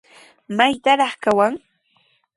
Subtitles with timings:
[0.57, 1.53] ¿Maytrawtaq kawan?